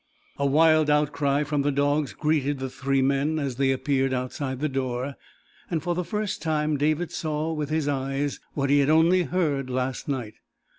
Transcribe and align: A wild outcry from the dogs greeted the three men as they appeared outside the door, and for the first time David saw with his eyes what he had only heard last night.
A 0.37 0.47
wild 0.47 0.89
outcry 0.89 1.43
from 1.43 1.61
the 1.61 1.71
dogs 1.71 2.13
greeted 2.13 2.57
the 2.57 2.71
three 2.71 3.03
men 3.03 3.37
as 3.37 3.57
they 3.57 3.69
appeared 3.71 4.15
outside 4.15 4.59
the 4.59 4.67
door, 4.67 5.13
and 5.69 5.83
for 5.83 5.93
the 5.93 6.03
first 6.03 6.41
time 6.41 6.75
David 6.75 7.11
saw 7.11 7.53
with 7.53 7.69
his 7.69 7.87
eyes 7.87 8.39
what 8.55 8.71
he 8.71 8.79
had 8.79 8.89
only 8.89 9.21
heard 9.21 9.69
last 9.69 10.07
night. 10.07 10.33